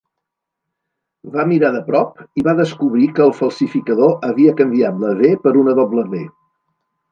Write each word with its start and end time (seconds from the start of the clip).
Va 1.35 1.43
mirar 1.51 1.69
de 1.75 1.81
prop 1.89 2.23
i 2.41 2.45
va 2.47 2.55
descobrir 2.61 3.11
que 3.19 3.25
el 3.27 3.35
falsificador 3.41 4.17
havia 4.31 4.57
canviat 4.65 5.01
la 5.05 5.15
V 5.23 5.33
per 5.47 5.57
una 5.63 5.79
W. 5.85 6.27